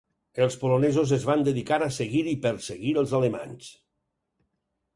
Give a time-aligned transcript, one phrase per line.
[0.43, 3.69] Els polonesos es van dedicar a seguir i perseguir els alemanys.